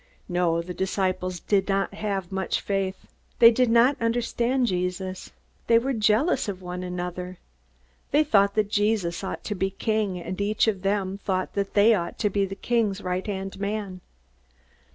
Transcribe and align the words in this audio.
No, 0.27 0.63
the 0.63 0.73
disciples 0.73 1.39
did 1.39 1.67
not 1.69 1.93
have 1.93 2.31
much 2.31 2.59
faith. 2.59 3.05
They 3.37 3.51
did 3.51 3.69
not 3.69 3.97
understand 4.01 4.65
Jesus. 4.65 5.31
They 5.67 5.77
were 5.77 5.93
jealous 5.93 6.49
of 6.49 6.59
one 6.59 6.81
another. 6.81 7.37
They 8.09 8.23
thought 8.23 8.55
that 8.55 8.67
Jesus 8.67 9.23
ought 9.23 9.43
to 9.43 9.53
be 9.53 9.67
a 9.67 9.69
king, 9.69 10.19
and 10.19 10.41
each 10.41 10.67
of 10.67 10.81
them 10.81 11.19
thought 11.19 11.53
that 11.53 11.67
he 11.75 11.93
ought 11.93 12.17
to 12.17 12.31
be 12.31 12.45
the 12.47 12.55
king's 12.55 13.01
right 13.01 13.27
hand 13.27 13.59
man. 13.59 14.01